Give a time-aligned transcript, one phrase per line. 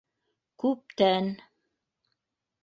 [0.63, 1.29] Күптән.